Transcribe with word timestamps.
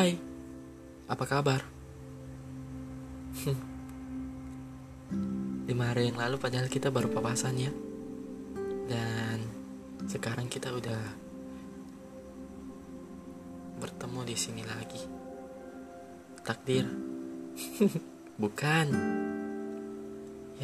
Hai, 0.00 0.16
apa 1.12 1.28
kabar? 1.28 1.60
Lima 5.68 5.92
hari 5.92 6.08
yang 6.08 6.16
lalu 6.16 6.40
padahal 6.40 6.72
kita 6.72 6.88
baru 6.88 7.12
papasan 7.12 7.60
ya. 7.60 7.68
Dan 8.88 9.44
sekarang 10.08 10.48
kita 10.48 10.72
udah 10.72 10.96
bertemu 13.76 14.20
di 14.24 14.36
sini 14.40 14.64
lagi. 14.64 15.04
Takdir? 16.48 16.88
Bukan. 18.40 18.86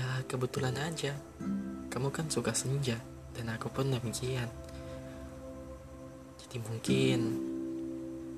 Ya 0.00 0.24
kebetulan 0.24 0.80
aja. 0.80 1.12
Kamu 1.92 2.08
kan 2.08 2.32
suka 2.32 2.56
senja 2.56 2.96
Dan 3.36 3.52
aku 3.52 3.68
pun 3.68 3.92
demikian. 3.92 4.48
Jadi 6.40 6.56
mungkin 6.56 7.20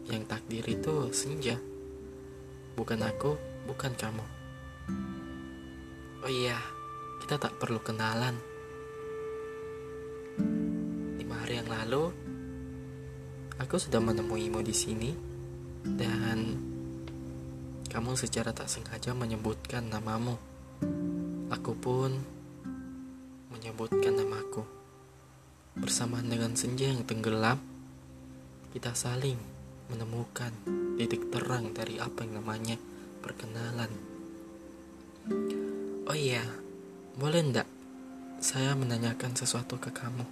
Yang 0.08 0.22
takdir 0.28 0.64
itu 0.64 0.94
senja 1.12 1.56
Bukan 2.74 3.00
aku, 3.04 3.36
bukan 3.68 3.92
kamu 3.94 4.24
Oh 6.24 6.30
iya, 6.32 6.58
kita 7.24 7.36
tak 7.36 7.56
perlu 7.60 7.78
kenalan 7.84 8.34
Lima 11.20 11.34
hari 11.44 11.60
yang 11.60 11.68
lalu 11.68 12.10
Aku 13.60 13.76
sudah 13.76 14.00
menemuimu 14.00 14.64
di 14.64 14.74
sini 14.74 15.10
Dan 15.84 16.68
kamu 17.88 18.20
secara 18.20 18.52
tak 18.52 18.68
sengaja 18.68 19.16
menyebutkan 19.16 19.88
namamu. 19.88 20.36
Aku 21.48 21.72
pun 21.72 22.12
menyebutkan 23.48 24.12
namaku. 24.12 24.60
Bersamaan 25.72 26.28
dengan 26.28 26.52
senja 26.52 26.93
yang 26.93 27.00
tenggelam, 27.09 27.56
kita 28.76 28.93
saling 28.93 29.40
menemukan 29.88 30.52
titik 30.96 31.28
terang 31.32 31.72
dari 31.72 32.00
apa 32.00 32.24
yang 32.24 32.40
namanya 32.40 32.76
perkenalan. 33.20 33.92
Oh 36.08 36.16
iya, 36.16 36.44
boleh 37.16 37.40
ndak 37.52 37.68
saya 38.40 38.72
menanyakan 38.78 39.36
sesuatu 39.36 39.76
ke 39.76 39.92
kamu? 39.92 40.24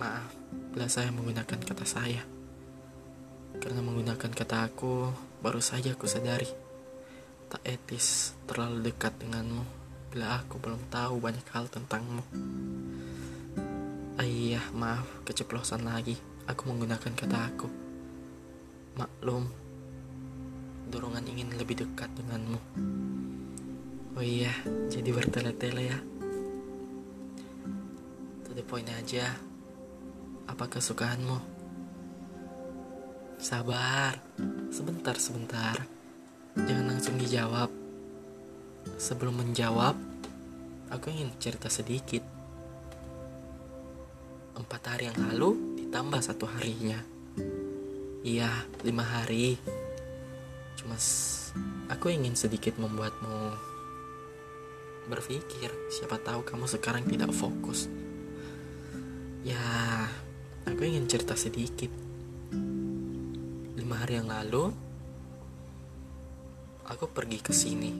Maaf 0.00 0.32
bila 0.72 0.88
saya 0.88 1.12
menggunakan 1.12 1.60
kata 1.60 1.84
saya. 1.84 2.24
Karena 3.60 3.84
menggunakan 3.84 4.32
kata 4.32 4.64
aku, 4.64 5.12
baru 5.44 5.60
saja 5.60 5.92
aku 5.92 6.08
sadari 6.08 6.72
tak 7.52 7.68
etis 7.68 8.32
terlalu 8.48 8.88
dekat 8.88 9.12
denganmu 9.20 9.60
bila 10.08 10.40
aku 10.40 10.56
belum 10.56 10.88
tahu 10.88 11.20
banyak 11.20 11.44
hal 11.52 11.68
tentangmu. 11.68 12.24
Ayah, 14.20 14.60
maaf, 14.76 15.08
keceplosan 15.24 15.88
lagi. 15.88 16.20
Aku 16.44 16.68
menggunakan 16.68 17.16
kata 17.16 17.48
aku. 17.48 17.64
Maklum, 19.00 19.48
dorongan 20.92 21.24
ingin 21.32 21.56
lebih 21.56 21.80
dekat 21.80 22.12
denganmu. 22.20 22.60
Oh 24.12 24.20
iya, 24.20 24.52
jadi 24.92 25.16
bertele-tele 25.16 25.82
ya. 25.88 25.98
To 28.44 28.52
the 28.52 28.60
point 28.60 28.84
aja. 28.92 29.32
Apa 30.44 30.68
kesukaanmu? 30.68 31.40
Sabar, 33.40 34.20
sebentar, 34.68 35.16
sebentar. 35.16 35.88
Jangan 36.52 36.84
langsung 36.84 37.16
dijawab. 37.16 37.72
Sebelum 39.00 39.40
menjawab, 39.40 39.96
aku 40.92 41.08
ingin 41.08 41.32
cerita 41.40 41.72
sedikit. 41.72 42.41
Empat 44.52 44.82
hari 44.94 45.08
yang 45.08 45.18
lalu 45.30 45.80
ditambah 45.84 46.20
satu 46.20 46.44
harinya. 46.48 47.00
Iya, 48.22 48.50
lima 48.84 49.02
hari. 49.02 49.56
Cuma 50.78 50.96
aku 51.88 52.12
ingin 52.12 52.36
sedikit 52.36 52.76
membuatmu 52.76 53.56
berpikir. 55.10 55.72
Siapa 55.90 56.20
tahu 56.20 56.44
kamu 56.46 56.66
sekarang 56.68 57.04
tidak 57.08 57.32
fokus. 57.34 57.88
Ya, 59.42 59.60
aku 60.68 60.86
ingin 60.86 61.10
cerita 61.10 61.34
sedikit 61.34 61.90
lima 63.92 64.08
hari 64.08 64.20
yang 64.22 64.30
lalu 64.30 64.70
aku 66.86 67.10
pergi 67.10 67.38
ke 67.42 67.52
sini 67.52 67.90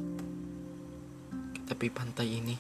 ke 1.53 1.61
tepi 1.67 1.89
pantai 1.91 2.29
ini 2.39 2.55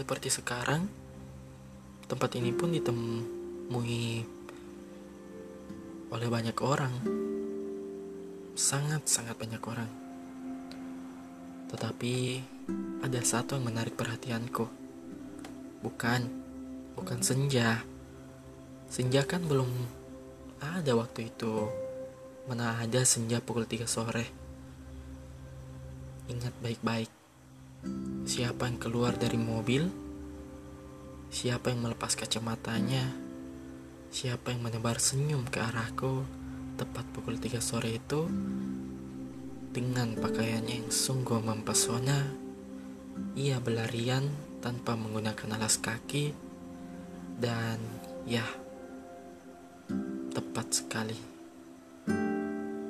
seperti 0.00 0.32
sekarang 0.32 0.88
tempat 2.08 2.32
ini 2.40 2.56
pun 2.56 2.72
ditemui 2.72 4.24
oleh 6.10 6.28
banyak 6.32 6.56
orang 6.64 6.94
sangat-sangat 8.56 9.36
banyak 9.36 9.62
orang 9.62 9.90
tetapi 11.68 12.42
ada 13.04 13.20
satu 13.20 13.60
yang 13.60 13.68
menarik 13.68 13.94
perhatianku 13.94 14.64
bukan 15.84 16.26
bukan 16.96 17.20
senja 17.20 17.84
Senja 18.90 19.22
kan 19.22 19.46
belum 19.46 19.70
ada 20.58 20.98
waktu 20.98 21.30
itu. 21.30 21.70
Mana 22.50 22.74
ada 22.74 23.06
senja 23.06 23.38
pukul 23.38 23.62
3 23.62 23.86
sore. 23.86 24.26
Ingat 26.26 26.50
baik-baik. 26.58 27.19
Siapa 28.28 28.68
yang 28.68 28.76
keluar 28.76 29.16
dari 29.16 29.40
mobil? 29.40 29.88
Siapa 31.30 31.72
yang 31.72 31.86
melepas 31.86 32.12
kacamatanya? 32.12 33.10
Siapa 34.10 34.52
yang 34.52 34.66
menebar 34.66 34.98
senyum 34.98 35.46
ke 35.46 35.62
arahku 35.62 36.26
tepat 36.74 37.06
pukul 37.14 37.38
3 37.38 37.62
sore 37.62 37.96
itu 37.96 38.26
dengan 39.70 40.18
pakaiannya 40.18 40.84
yang 40.84 40.90
sungguh 40.92 41.40
mempesona? 41.40 42.28
Ia 43.38 43.62
berlarian 43.62 44.26
tanpa 44.60 44.98
menggunakan 44.98 45.56
alas 45.56 45.80
kaki 45.80 46.34
dan 47.40 47.80
ya 48.28 48.44
tepat 50.30 50.66
sekali. 50.74 51.18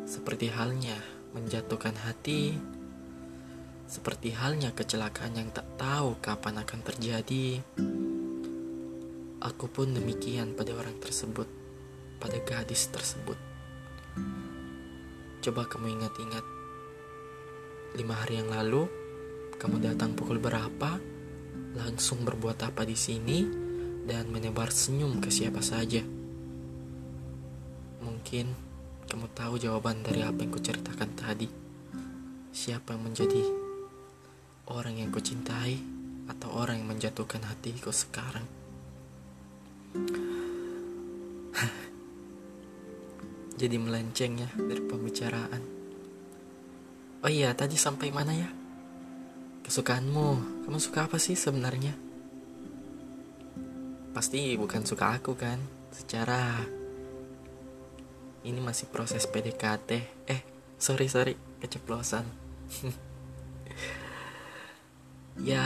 Seperti 0.08 0.50
halnya 0.50 0.98
menjatuhkan 1.30 1.94
hati, 2.02 2.58
seperti 3.90 4.30
halnya 4.30 4.70
kecelakaan 4.70 5.34
yang 5.34 5.50
tak 5.50 5.66
tahu 5.74 6.14
kapan 6.22 6.62
akan 6.62 6.80
terjadi. 6.86 7.58
Aku 9.42 9.66
pun 9.66 9.90
demikian 9.90 10.54
pada 10.54 10.78
orang 10.78 10.94
tersebut, 11.02 11.50
pada 12.22 12.38
gadis 12.38 12.86
tersebut. 12.86 13.34
Coba 15.42 15.66
kamu 15.66 15.98
ingat-ingat, 15.98 16.44
lima 17.98 18.14
hari 18.14 18.38
yang 18.38 18.54
lalu 18.54 18.86
kamu 19.58 19.82
datang 19.82 20.14
pukul 20.14 20.38
berapa, 20.38 21.02
langsung 21.74 22.22
berbuat 22.22 22.62
apa 22.62 22.86
di 22.86 22.94
sini, 22.94 23.42
dan 24.06 24.30
menebar 24.30 24.70
senyum 24.70 25.18
ke 25.18 25.34
siapa 25.34 25.66
saja. 25.66 26.06
Mungkin 28.06 28.46
kamu 29.10 29.26
tahu 29.34 29.58
jawaban 29.58 30.06
dari 30.06 30.22
apa 30.22 30.46
yang 30.46 30.54
kuceritakan 30.54 31.10
tadi. 31.18 31.48
Siapa 32.54 32.94
yang 32.94 33.10
menjadi 33.10 33.59
orang 34.70 35.02
yang 35.02 35.10
kucintai 35.10 35.74
atau 36.30 36.54
orang 36.54 36.78
yang 36.78 36.94
menjatuhkan 36.94 37.42
hatiku 37.42 37.90
sekarang. 37.90 38.46
Jadi 43.60 43.76
melenceng 43.76 44.38
ya 44.38 44.46
dari 44.54 44.80
pembicaraan. 44.80 45.62
Oh 47.20 47.28
iya, 47.28 47.52
tadi 47.52 47.76
sampai 47.76 48.08
mana 48.14 48.32
ya? 48.32 48.48
Kesukaanmu, 49.66 50.64
kamu 50.64 50.78
suka 50.80 51.04
apa 51.10 51.18
sih 51.20 51.36
sebenarnya? 51.36 51.92
Pasti 54.16 54.56
bukan 54.56 54.88
suka 54.88 55.12
aku 55.18 55.36
kan? 55.36 55.60
Secara 55.92 56.64
ini 58.44 58.60
masih 58.60 58.88
proses 58.88 59.28
PDKT 59.28 59.90
eh 60.24 60.40
sorry 60.80 61.12
sorry 61.12 61.36
keceplosan 61.60 62.24
ya 65.38 65.62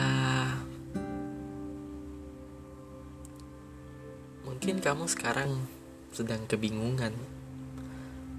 mungkin 4.45 4.85
kamu 4.85 5.09
sekarang 5.09 5.65
sedang 6.13 6.45
kebingungan 6.45 7.17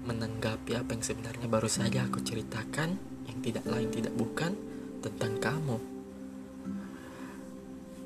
menanggapi 0.06 0.78
apa 0.78 0.94
yang 0.94 1.02
sebenarnya 1.02 1.50
baru 1.50 1.66
saja 1.66 2.06
aku 2.06 2.22
ceritakan 2.22 2.94
yang 3.26 3.38
tidak 3.42 3.66
lain 3.66 3.90
tidak 3.90 4.14
bukan 4.14 4.54
tentang 5.02 5.34
kamu 5.42 5.78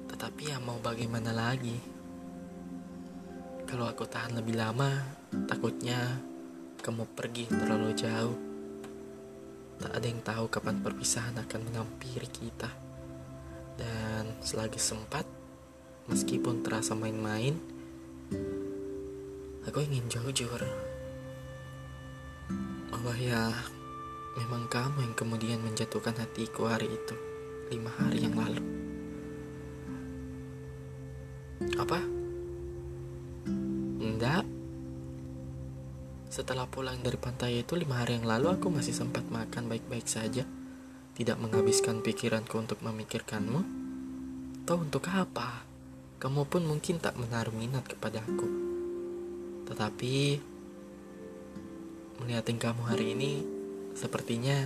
tetapi 0.09 0.43
ya 0.49 0.57
mau 0.65 0.81
bagaimana 0.81 1.37
lagi 1.37 2.01
kalau 3.71 3.87
aku 3.87 4.03
tahan 4.03 4.35
lebih 4.35 4.59
lama, 4.59 4.99
takutnya 5.47 6.19
kamu 6.83 7.07
pergi 7.15 7.47
terlalu 7.47 7.95
jauh. 7.95 8.35
Tak 9.79 9.95
ada 9.95 10.07
yang 10.11 10.19
tahu 10.27 10.51
kapan 10.51 10.83
perpisahan 10.83 11.39
akan 11.39 11.71
menghampiri 11.71 12.27
kita. 12.35 12.90
Dan 13.81 14.37
selagi 14.45 14.77
sempat, 14.77 15.25
meskipun 16.05 16.61
terasa 16.61 16.93
main-main, 16.93 17.57
aku 19.65 19.81
ingin 19.81 20.05
jujur 20.13 20.61
bahwa 22.93 23.17
ya 23.17 23.49
memang 24.37 24.69
kamu 24.69 25.09
yang 25.09 25.15
kemudian 25.17 25.65
menjatuhkan 25.65 26.13
hatiku 26.21 26.69
hari 26.69 26.93
itu, 26.93 27.17
lima 27.73 27.89
hari 27.97 28.29
yang 28.29 28.37
lalu. 28.37 28.61
Apa? 31.81 32.01
Enggak. 33.97 34.45
Setelah 36.29 36.69
pulang 36.69 37.01
dari 37.01 37.17
pantai 37.17 37.65
itu 37.65 37.75
lima 37.81 38.05
hari 38.05 38.21
yang 38.21 38.29
lalu 38.29 38.53
aku 38.53 38.69
masih 38.69 38.93
sempat 38.93 39.25
makan 39.33 39.73
baik-baik 39.73 40.05
saja. 40.05 40.45
Tidak 41.21 41.37
menghabiskan 41.37 42.01
pikiranku 42.01 42.57
untuk 42.57 42.81
memikirkanmu. 42.81 43.61
Tahu 44.65 44.89
untuk 44.89 45.05
apa? 45.13 45.69
Kamu 46.17 46.49
pun 46.49 46.65
mungkin 46.65 46.97
tak 46.97 47.21
menaruh 47.21 47.53
minat 47.53 47.85
kepada 47.85 48.25
aku. 48.25 48.49
Tetapi 49.69 50.41
melihat 52.25 52.49
kamu 52.49 52.83
hari 52.89 53.13
ini 53.13 53.45
sepertinya 53.93 54.65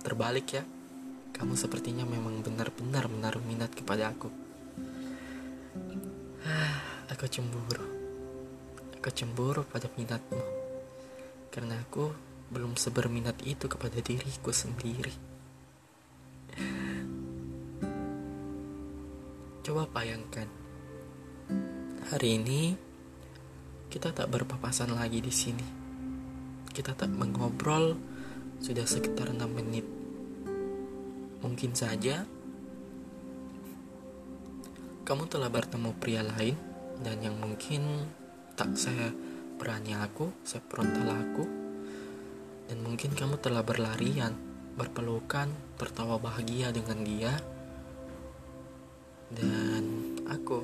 terbalik 0.00 0.56
ya. 0.56 0.64
Kamu 1.36 1.52
sepertinya 1.52 2.08
memang 2.08 2.40
benar-benar 2.40 3.12
menaruh 3.12 3.44
minat 3.44 3.76
kepada 3.76 4.08
aku. 4.08 4.32
aku 7.12 7.24
cemburu. 7.28 7.84
Aku 8.96 9.12
cemburu 9.12 9.68
pada 9.68 9.92
minatmu. 10.00 10.40
Karena 11.52 11.76
aku 11.76 12.27
belum 12.48 12.76
seberminat 12.80 13.40
itu 13.44 13.68
kepada 13.68 14.00
diriku 14.00 14.52
sendiri. 14.52 15.12
Coba 19.64 19.84
bayangkan. 19.92 20.48
Hari 22.08 22.28
ini 22.40 22.72
kita 23.92 24.16
tak 24.16 24.32
berpapasan 24.32 24.96
lagi 24.96 25.20
di 25.20 25.32
sini. 25.32 25.66
Kita 26.72 26.96
tak 26.96 27.12
mengobrol 27.12 27.96
sudah 28.58 28.86
sekitar 28.88 29.30
6 29.34 29.44
menit 29.48 29.98
Mungkin 31.38 31.70
saja 31.70 32.26
kamu 35.06 35.24
telah 35.30 35.48
bertemu 35.48 35.94
pria 35.96 36.20
lain 36.20 36.52
dan 37.00 37.16
yang 37.22 37.38
mungkin 37.38 38.04
tak 38.58 38.74
saya 38.76 39.14
berani 39.56 39.96
aku, 39.96 40.28
saya 40.44 40.60
frontal 40.68 41.08
aku. 41.08 41.67
Dan 42.68 42.84
mungkin 42.84 43.16
kamu 43.16 43.40
telah 43.40 43.64
berlarian, 43.64 44.36
berpelukan, 44.76 45.48
tertawa 45.80 46.20
bahagia 46.20 46.68
dengan 46.68 47.00
dia. 47.00 47.32
Dan 49.32 50.14
aku 50.28 50.60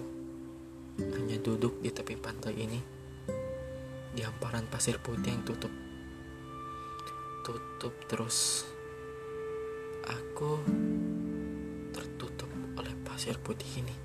hanya 1.01 1.41
duduk 1.41 1.81
di 1.81 1.91
tepi 1.91 2.15
pantai 2.15 2.55
ini 2.55 2.81
di 4.15 4.23
hamparan 4.23 4.71
pasir 4.71 5.03
putih 5.03 5.35
yang 5.35 5.43
tutup 5.43 5.73
tutup 7.45 7.93
terus 8.07 8.63
aku 10.07 10.63
tertutup 11.93 12.49
oleh 12.79 12.95
pasir 13.05 13.37
putih 13.43 13.85
ini. 13.85 13.97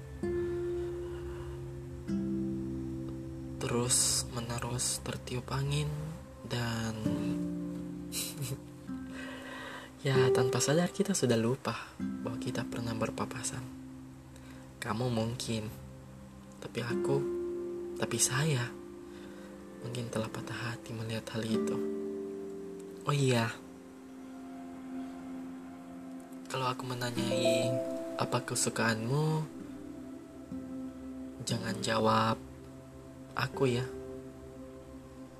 Terus 3.60 4.28
menerus 4.36 5.00
tertiup 5.06 5.48
angin 5.56 5.88
dan 6.48 6.95
ya 10.08 10.16
tanpa 10.32 10.64
sadar 10.64 10.90
kita 10.90 11.14
sudah 11.14 11.38
lupa 11.38 11.76
bahwa 11.98 12.38
kita 12.42 12.66
pernah 12.66 12.96
berpapasan. 12.96 13.62
Kamu 14.80 15.12
mungkin, 15.12 15.68
tapi 16.64 16.80
aku, 16.80 17.18
tapi 18.00 18.18
saya 18.18 18.64
mungkin 19.84 20.08
telah 20.12 20.32
patah 20.32 20.72
hati 20.72 20.96
melihat 20.96 21.36
hal 21.36 21.44
itu. 21.44 21.76
Oh 23.04 23.16
iya, 23.16 23.52
kalau 26.50 26.66
aku 26.66 26.82
menanyai 26.90 27.70
apa 28.18 28.42
kesukaanmu, 28.42 29.46
jangan 31.46 31.78
jawab 31.80 32.42
aku 33.38 33.70
ya. 33.70 33.86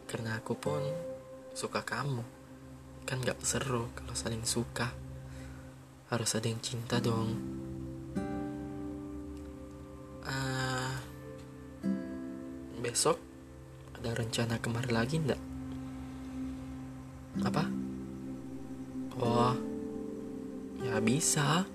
Karena 0.06 0.38
aku 0.38 0.54
pun 0.54 0.82
suka 1.58 1.82
kamu. 1.82 2.39
Kan 3.10 3.26
gak 3.26 3.42
seru 3.42 3.90
kalau 3.98 4.14
saling 4.14 4.46
suka. 4.46 4.94
Harus 6.14 6.38
ada 6.38 6.46
yang 6.46 6.62
cinta 6.62 7.02
dong. 7.02 7.34
Uh, 10.30 10.94
besok 12.86 13.18
ada 13.98 14.14
rencana 14.14 14.62
kemari 14.62 14.94
lagi 14.94 15.18
ndak? 15.18 15.42
Apa? 17.42 17.66
Oh, 19.18 19.58
Ya 20.86 21.02
bisa. 21.02 21.66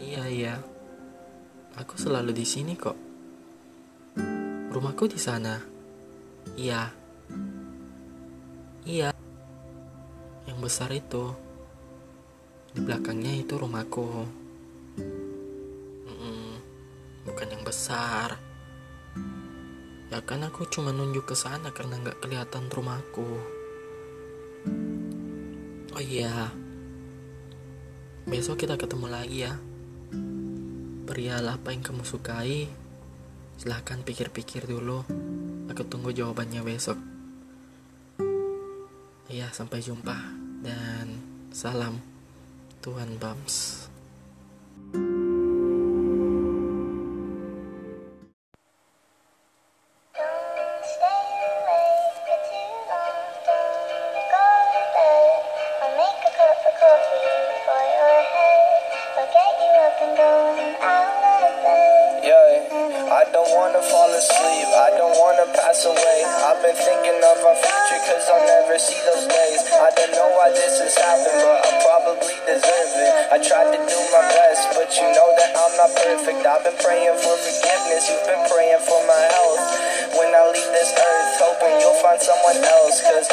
Iya 0.00 0.24
iya. 0.26 0.54
Aku 1.76 1.94
selalu 1.96 2.32
di 2.34 2.44
sini 2.44 2.74
kok. 2.74 2.98
Rumahku 4.72 5.06
di 5.06 5.20
sana. 5.20 5.79
Iya. 6.54 6.92
Iya. 8.86 9.10
Yang 10.46 10.58
besar 10.60 10.90
itu. 10.92 11.34
Di 12.70 12.80
belakangnya 12.84 13.34
itu 13.34 13.58
rumahku. 13.58 14.28
Mm-mm. 16.06 16.60
Bukan 17.26 17.48
yang 17.50 17.64
besar. 17.66 18.38
Ya 20.10 20.18
kan 20.26 20.42
aku 20.42 20.66
cuma 20.66 20.90
nunjuk 20.90 21.30
ke 21.30 21.38
sana 21.38 21.70
karena 21.70 21.94
nggak 22.02 22.18
kelihatan 22.18 22.66
rumahku. 22.66 23.60
Oh 25.94 26.02
iya, 26.02 26.50
besok 28.26 28.66
kita 28.66 28.74
ketemu 28.74 29.06
lagi 29.06 29.46
ya. 29.46 29.54
Perihal 31.06 31.46
apa 31.46 31.70
yang 31.70 31.86
kamu 31.86 32.02
sukai, 32.02 32.66
silahkan 33.54 34.02
pikir-pikir 34.02 34.66
dulu. 34.66 35.06
Aku 35.80 35.88
tunggu 35.88 36.12
jawabannya 36.12 36.60
besok. 36.60 37.00
Iya, 39.32 39.48
sampai 39.48 39.80
jumpa 39.80 40.12
dan 40.60 41.08
salam 41.56 41.96
Tuhan 42.84 43.16
Bams. 43.16 43.88
why 70.40 70.48
this 70.56 70.80
has 70.80 70.96
happened, 70.96 71.36
but 71.36 71.60
I 71.60 71.70
probably 71.84 72.32
deserve 72.48 72.92
it. 72.96 73.12
I 73.28 73.36
tried 73.44 73.76
to 73.76 73.80
do 73.84 73.98
my 74.08 74.24
best, 74.24 74.72
but 74.72 74.88
you 74.96 75.04
know 75.12 75.28
that 75.36 75.52
I'm 75.52 75.74
not 75.76 75.92
perfect. 75.92 76.40
I've 76.48 76.64
been 76.64 76.80
praying 76.80 77.12
for 77.20 77.36
forgiveness, 77.36 78.08
you've 78.08 78.24
been 78.24 78.40
praying 78.48 78.80
for 78.88 78.96
my 79.04 79.20
health. 79.36 79.64
When 80.16 80.32
I 80.32 80.40
leave 80.48 80.72
this 80.72 80.96
earth, 80.96 81.44
hoping 81.44 81.76
you'll 81.84 82.00
find 82.00 82.16
someone 82.24 82.56
else, 82.56 83.04
cause 83.04 83.28